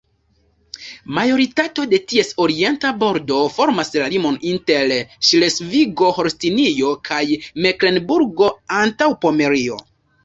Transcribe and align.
Majoritato 1.17 1.83
de 1.91 1.97
ties 2.13 2.31
orienta 2.45 2.91
bordo 3.03 3.41
formas 3.57 3.93
la 3.97 4.07
limon 4.15 4.39
inter 4.53 4.89
Ŝlesvigo-Holstinio 5.29 6.91
kaj 7.11 7.21
Meklenburgo-Antaŭpomerio. 7.67 9.79